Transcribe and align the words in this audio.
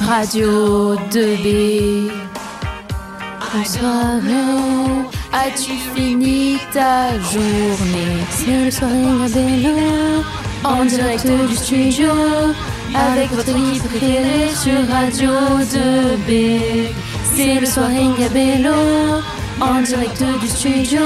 Radio 0.00 0.94
2B. 1.10 2.10
Bonsoir, 3.52 4.20
as-tu 5.32 5.72
fini 5.94 6.58
ta 6.72 7.10
journée? 7.18 8.22
C'est 8.30 8.64
le 8.64 8.70
soirée 8.70 8.94
Gabella, 9.20 10.22
en 10.64 10.84
direct 10.84 11.26
du 11.48 11.56
studio, 11.56 12.10
avec 12.94 13.30
votre 13.32 13.50
équipe 13.50 13.82
préférée 13.84 14.50
sur 14.54 14.88
Radio 14.88 15.30
2B. 15.74 16.60
C'est 17.34 17.60
le 17.60 17.66
soirée 17.66 18.08
Gabello, 18.18 19.20
en 19.60 19.80
direct 19.82 20.22
du 20.40 20.48
studio, 20.48 21.02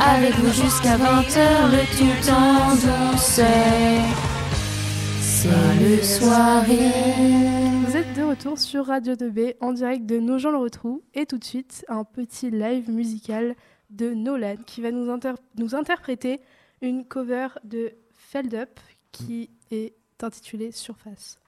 avec 0.00 0.34
vous 0.38 0.52
jusqu'à 0.52 0.96
20h, 0.96 1.40
le 1.72 1.98
tout 1.98 2.30
en 2.30 2.74
douceur. 2.74 3.46
C'est 5.20 5.48
le 5.80 6.02
soirée. 6.02 7.63
Retour 8.34 8.58
sur 8.58 8.86
Radio 8.86 9.14
2B 9.14 9.54
en 9.60 9.72
direct 9.72 10.06
de 10.06 10.18
Nos 10.18 10.38
gens 10.38 10.50
le 10.50 10.56
retrouvent 10.56 11.00
et 11.14 11.24
tout 11.24 11.38
de 11.38 11.44
suite 11.44 11.84
un 11.86 12.02
petit 12.02 12.50
live 12.50 12.90
musical 12.90 13.54
de 13.90 14.12
Nolan 14.12 14.56
qui 14.66 14.80
va 14.80 14.90
nous, 14.90 15.08
nous 15.56 15.74
interpréter 15.76 16.40
une 16.82 17.04
cover 17.04 17.46
de 17.62 17.92
Feld 18.10 18.52
Up 18.56 18.80
qui 19.12 19.50
est 19.70 19.94
intitulée 20.20 20.72
Surface. 20.72 21.38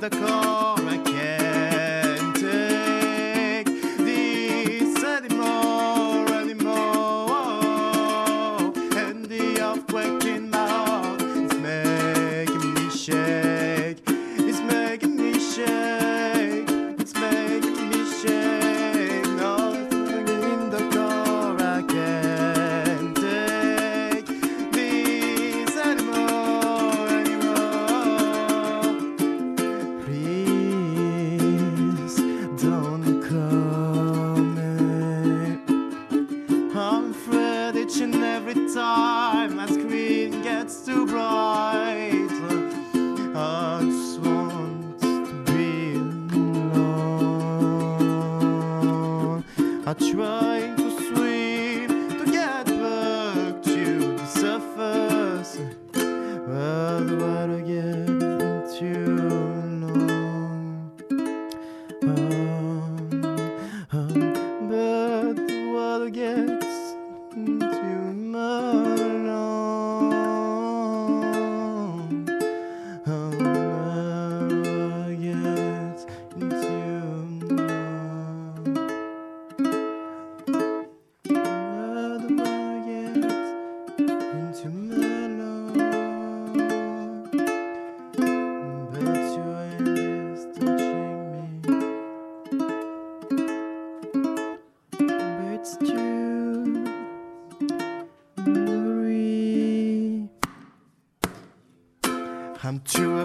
the 0.00 0.10
call. 0.10 0.55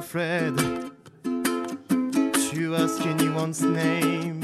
Afraid 0.02 0.58
to 1.24 2.76
ask 2.76 3.06
anyone's 3.06 3.62
name. 3.62 4.42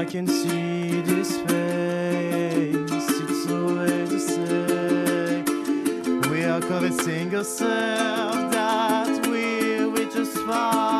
I 0.00 0.06
can 0.06 0.26
see 0.26 1.02
this 1.02 1.36
face, 1.42 3.06
it's 3.20 3.50
always 3.50 4.08
the 4.16 4.20
same. 4.36 5.44
We 6.30 6.42
are 6.44 6.62
convincing 6.62 7.34
ourselves 7.36 8.54
that 8.56 9.26
we 9.26 9.84
will 9.84 10.10
just 10.10 10.38
fine. 10.38 10.93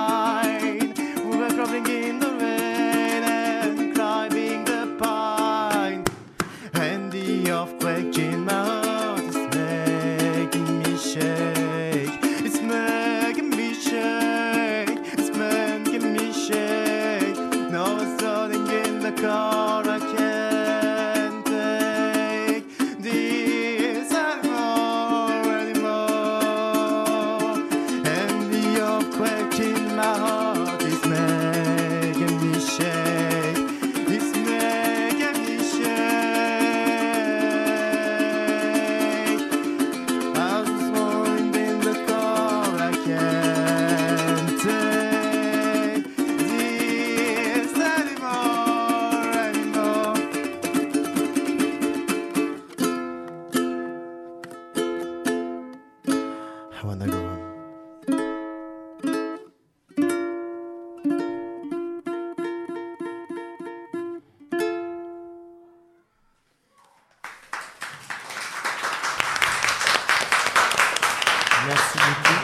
Merci 71.66 71.98
beaucoup. 71.98 72.34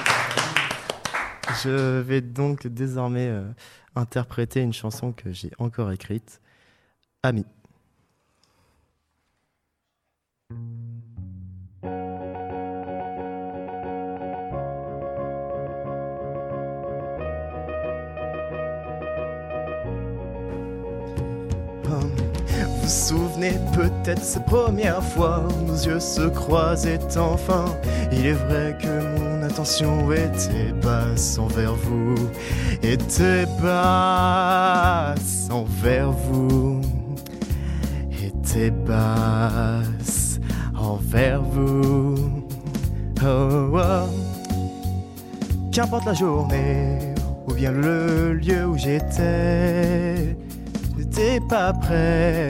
Je 1.63 2.01
vais 2.01 2.23
donc 2.23 2.67
désormais 2.67 3.29
euh, 3.29 3.43
interpréter 3.95 4.61
une 4.61 4.73
chanson 4.73 5.13
que 5.13 5.33
j'ai 5.33 5.51
encore 5.59 5.93
écrite, 5.93 6.41
Ami. 7.23 7.45
Vous 21.99 22.83
vous 22.83 22.89
souvenez 22.89 23.55
peut-être 23.75 24.23
ces 24.23 24.41
premières 24.41 25.03
fois 25.03 25.45
nos 25.67 25.75
yeux 25.75 26.01
se 26.01 26.29
croisaient 26.29 26.99
enfin. 27.17 27.65
Il 28.13 28.27
est 28.27 28.33
vrai 28.33 28.77
que 28.81 29.19
mon 29.19 29.43
attention 29.43 30.13
était 30.13 30.73
basse 30.83 31.39
envers 31.39 31.75
vous, 31.75 32.15
était 32.83 33.47
basse 33.61 35.49
envers 35.51 36.11
vous, 36.11 36.81
était 38.23 38.71
basse 38.71 40.41
envers 40.77 41.43
vous. 41.43 42.15
Oh, 43.23 43.77
oh. 43.77 44.09
Qu'importe 45.73 46.07
la 46.07 46.15
journée 46.15 46.99
ou 47.47 47.55
bien 47.55 47.73
le 47.73 48.35
lieu 48.35 48.67
où 48.67 48.77
j'étais, 48.77 50.37
pas 51.49 51.73
prêt, 51.73 52.49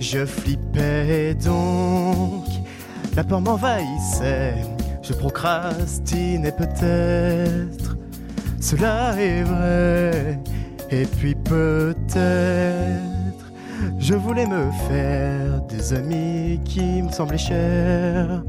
je 0.00 0.24
flippais 0.24 1.34
donc, 1.34 2.46
la 3.14 3.24
peur 3.24 3.40
m'envahissait, 3.40 4.54
je 5.02 5.12
procrastinais 5.12 6.52
peut-être, 6.52 7.96
cela 8.60 9.14
est 9.18 9.42
vrai, 9.42 10.38
et 10.90 11.04
puis 11.04 11.34
peut-être, 11.34 12.06
je 13.98 14.14
voulais 14.14 14.46
me 14.46 14.70
faire 14.88 15.60
des 15.68 15.92
amis 15.92 16.60
qui 16.64 17.02
me 17.02 17.10
semblaient 17.10 17.38
chers. 17.38 18.42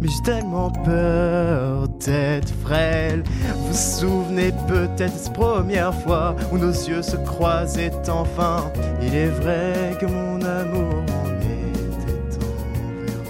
Mais 0.00 0.08
j'ai 0.08 0.22
tellement 0.22 0.70
peur 0.70 1.88
d'être 1.88 2.52
frêle. 2.62 3.24
Vous 3.56 3.68
vous 3.68 3.74
souvenez 3.74 4.52
peut-être 4.68 5.16
cette 5.16 5.32
première 5.32 5.92
fois 5.92 6.36
où 6.52 6.58
nos 6.58 6.70
yeux 6.70 7.02
se 7.02 7.16
croisaient 7.16 7.90
enfin. 8.08 8.70
Il 9.02 9.14
est 9.14 9.28
vrai 9.28 9.96
que 10.00 10.06
mon 10.06 10.40
amour 10.42 11.02
en 11.24 11.28
était 11.40 12.36
envers 12.36 13.22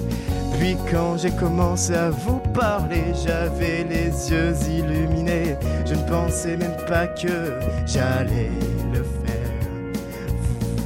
vous. 0.00 0.58
Puis 0.58 0.76
quand 0.90 1.18
j'ai 1.18 1.30
commencé 1.30 1.94
à 1.94 2.10
vous 2.10 2.40
parler, 2.52 3.04
j'avais 3.24 3.84
les 3.84 4.30
yeux 4.30 4.54
illuminés. 4.68 5.56
Je 5.86 5.94
ne 5.94 6.02
pensais 6.08 6.56
même 6.56 6.76
pas 6.88 7.06
que 7.06 7.52
j'allais 7.86 8.50
le 8.92 9.04
faire. 9.04 9.52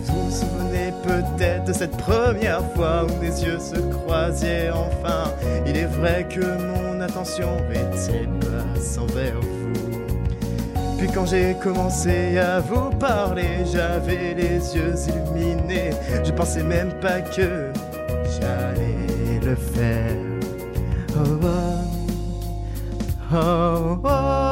Vous 0.04 0.24
vous 0.24 0.30
souvenez 0.30 0.71
peut-être 1.02 1.74
cette 1.74 1.96
première 1.96 2.64
fois 2.74 3.04
où 3.04 3.20
mes 3.20 3.42
yeux 3.42 3.58
se 3.58 3.76
croisaient 3.76 4.70
enfin. 4.70 5.30
Il 5.66 5.76
est 5.76 5.86
vrai 5.86 6.26
que 6.28 6.40
mon 6.40 7.00
attention 7.00 7.48
était 7.70 8.26
basse 8.40 8.98
envers 8.98 9.40
vous? 9.40 9.62
Puis 10.98 11.08
quand 11.12 11.26
j'ai 11.26 11.54
commencé 11.54 12.38
à 12.38 12.60
vous 12.60 12.90
parler, 12.90 13.64
j'avais 13.72 14.34
les 14.34 14.76
yeux 14.76 14.94
illuminés. 15.08 15.90
Je 16.24 16.30
pensais 16.30 16.62
même 16.62 16.92
pas 17.00 17.20
que 17.20 17.72
j'allais 18.40 19.40
le 19.44 19.56
faire. 19.56 20.16
Oh, 21.16 21.40
oh, 23.32 23.34
oh, 23.34 23.98
oh. 24.04 24.51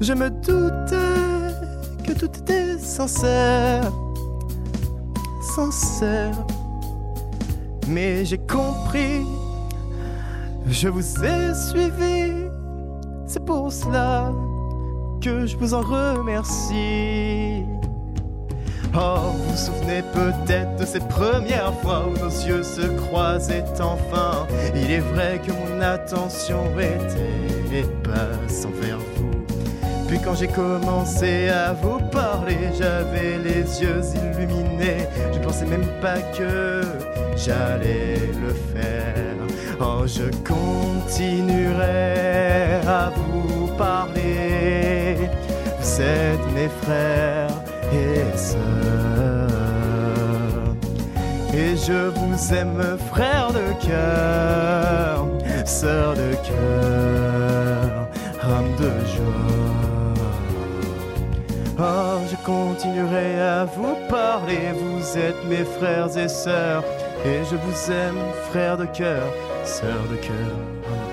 Je 0.00 0.12
me 0.12 0.30
doutais 0.30 1.54
que 2.04 2.12
tout 2.18 2.30
était 2.38 2.78
sincère, 2.78 3.90
sincère. 5.54 6.46
Mais 7.88 8.24
j'ai 8.24 8.38
compris, 8.38 9.24
je 10.66 10.88
vous 10.88 11.24
ai 11.24 11.54
suivi, 11.54 12.32
c'est 13.26 13.44
pour 13.44 13.72
cela 13.72 14.32
que 15.20 15.46
je 15.46 15.56
vous 15.56 15.74
en 15.74 15.80
remercie. 15.80 17.64
Oh, 18.98 19.32
vous 19.34 19.50
vous 19.50 19.56
souvenez 19.56 20.02
peut-être 20.14 20.76
de 20.76 20.86
cette 20.86 21.06
première 21.08 21.72
fois 21.80 22.06
où 22.08 22.18
nos 22.18 22.30
yeux 22.30 22.62
se 22.62 22.80
croisaient 22.80 23.64
enfin. 23.80 24.46
Il 24.74 24.90
est 24.90 25.00
vrai 25.00 25.40
que 25.44 25.52
mon 25.52 25.80
attention 25.82 26.64
était 26.78 27.84
basse 28.02 28.64
envers 28.64 28.98
vous. 28.98 29.15
Quand 30.26 30.34
j'ai 30.34 30.48
commencé 30.48 31.48
à 31.50 31.72
vous 31.72 32.00
parler, 32.10 32.58
j'avais 32.76 33.38
les 33.38 33.80
yeux 33.80 34.02
illuminés. 34.12 35.06
Je 35.32 35.38
pensais 35.38 35.66
même 35.66 35.86
pas 36.02 36.18
que 36.36 36.80
j'allais 37.36 38.16
le 38.42 38.52
faire. 38.74 39.36
Oh, 39.80 40.02
je 40.04 40.24
continuerai 40.44 41.74
à 42.88 43.12
vous 43.14 43.68
parler. 43.78 45.30
Vous 45.78 46.00
êtes 46.00 46.52
mes 46.52 46.70
frères 46.82 47.62
et 47.92 48.36
sœurs. 48.36 48.58
Et 51.54 51.76
je 51.76 52.08
vous 52.08 52.52
aime, 52.52 52.98
frère 53.12 53.52
de 53.52 53.72
cœur, 53.86 55.24
sœur 55.64 56.14
de 56.14 56.34
cœur, 56.44 58.08
âme 58.42 58.74
de 58.76 58.90
joie. 59.14 59.95
Oh, 61.78 62.20
je 62.30 62.36
continuerai 62.36 63.38
à 63.38 63.66
vous 63.66 63.96
parler, 64.08 64.72
vous 64.72 65.18
êtes 65.18 65.44
mes 65.44 65.64
frères 65.64 66.16
et 66.16 66.28
sœurs. 66.28 66.82
Et 67.24 67.44
je 67.44 67.56
vous 67.56 67.92
aime, 67.92 68.16
frère 68.50 68.78
de 68.78 68.86
cœur, 68.86 69.26
sœur 69.62 70.02
de 70.10 70.16
cœur, 70.16 70.56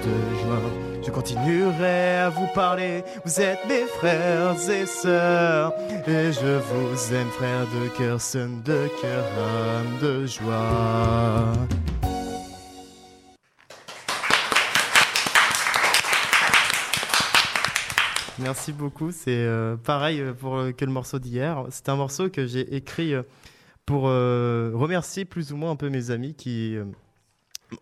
de 0.06 0.39
joie. 0.42 0.62
Je 1.06 1.12
continuerai 1.12 2.18
à 2.19 2.30
vous 2.30 2.48
parler, 2.56 3.04
vous 3.25 3.42
êtes 3.42 3.60
mes 3.68 3.86
frères 3.88 4.56
et 4.69 4.86
sœurs. 4.86 5.74
Et 6.07 6.31
je 6.31 6.60
vous 6.60 7.13
aime, 7.13 7.30
frère 7.31 7.65
de 7.68 7.89
cœur, 7.98 8.21
sœur 8.21 8.48
de 8.63 8.88
cœur, 9.01 9.25
âme 9.38 10.00
de 10.01 10.25
joie. 10.25 11.51
Merci 18.40 18.74
beaucoup. 18.74 19.12
C'est 19.12 19.30
euh, 19.30 19.78
pareil 19.78 20.20
euh, 20.20 20.34
pour, 20.34 20.56
euh, 20.56 20.72
que 20.72 20.86
le 20.86 20.92
morceau 20.92 21.20
d'hier. 21.20 21.66
C'est 21.70 21.90
un 21.90 21.96
morceau 21.96 22.30
que 22.30 22.48
j'ai 22.48 22.75
écrit 22.75 23.13
pour 23.86 24.04
remercier 24.04 25.25
plus 25.25 25.52
ou 25.52 25.58
moins 25.58 25.72
un 25.72 25.75
peu 25.75 25.90
mes 25.90 26.10
amis 26.10 26.34
qui 26.36 26.78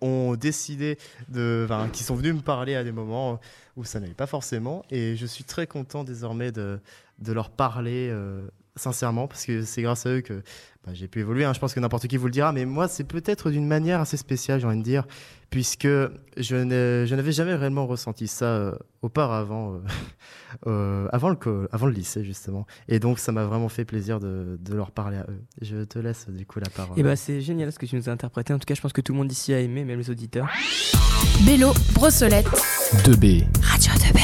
ont 0.02 0.36
décidé 0.36 0.98
de, 1.30 1.68
qui 1.94 2.04
sont 2.04 2.16
venus 2.16 2.34
me 2.34 2.42
parler 2.42 2.76
à 2.76 2.84
des 2.84 2.92
moments 2.92 3.40
où 3.78 3.84
ça 3.84 4.00
n'allait 4.00 4.16
pas 4.16 4.26
forcément. 4.26 4.84
Et 4.90 5.16
je 5.16 5.26
suis 5.28 5.44
très 5.44 5.68
content 5.68 6.04
désormais 6.04 6.52
de, 6.52 6.80
leur 7.28 7.52
parler 7.52 8.12
sincèrement 8.76 9.28
parce 9.28 9.46
que 9.46 9.64
c'est 9.64 9.82
grâce 9.82 10.06
à 10.06 10.10
eux 10.12 10.22
que 10.22 10.42
bah, 10.86 10.94
j'ai 10.94 11.08
pu 11.08 11.20
évoluer. 11.20 11.46
hein. 11.46 11.54
Je 11.54 11.60
pense 11.60 11.74
que 11.74 11.80
n'importe 11.80 12.08
qui 12.08 12.18
vous 12.18 12.26
le 12.26 12.32
dira, 12.32 12.52
mais 12.52 12.66
moi, 12.66 12.88
c'est 12.88 13.04
peut-être 13.04 13.52
d'une 13.52 13.68
manière 13.68 14.00
assez 14.00 14.18
spéciale, 14.18 14.60
j'ai 14.60 14.66
envie 14.68 14.78
de 14.78 14.84
dire, 14.84 15.06
puisque 15.50 15.88
je 16.38 16.56
n'avais 17.16 17.32
jamais 17.32 17.54
réellement 17.54 17.86
ressenti 17.86 18.28
ça 18.28 18.46
euh, 18.46 18.76
auparavant, 19.02 19.76
euh, 19.76 19.80
euh, 20.68 21.08
avant, 21.12 21.30
le 21.30 21.68
avant 21.72 21.86
le 21.86 21.94
lycée, 21.94 22.24
justement. 22.24 22.66
Et 22.88 23.00
donc, 23.00 23.20
ça 23.20 23.32
m'a 23.32 23.46
vraiment 23.46 23.70
fait 23.70 23.86
plaisir 23.86 24.20
de, 24.20 24.58
de 24.60 24.74
leur 24.74 24.92
parler 24.92 25.18
à 25.18 25.26
eux. 25.30 25.42
Je 25.62 25.84
te 25.84 26.00
laisse, 26.00 26.28
du 26.30 26.46
coup, 26.46 26.60
la 26.60 26.70
parole. 26.70 26.98
Et 26.98 27.04
bah 27.04 27.16
c'est 27.16 27.42
génial 27.42 27.72
ce 27.72 27.78
que 27.78 27.86
tu 27.86 27.96
nous 27.96 28.10
as 28.10 28.12
interprété. 28.12 28.54
En 28.54 28.58
tout 28.60 28.66
cas, 28.66 28.74
je 28.74 28.82
pense 28.82 28.94
que 28.94 29.02
tout 29.02 29.14
le 29.14 29.20
monde 29.20 29.32
ici 29.32 29.54
a 29.54 29.60
aimé, 29.60 29.84
même 29.84 30.00
les 30.00 30.10
auditeurs. 30.10 30.48
Bélo, 31.46 31.74
Brossolette, 31.94 32.48
2B. 33.06 33.46
Radio 33.62 33.92
2B. 33.94 34.20